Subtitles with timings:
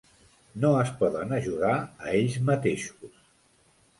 [0.61, 3.21] No es poden ajudar a ells mateixos.